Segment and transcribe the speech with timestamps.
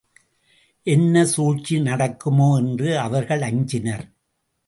[0.87, 2.57] என்ன சூழ்ச்சி நடக்குமோ?
[2.57, 4.05] என்று அவர்கள் அஞ்சினர்.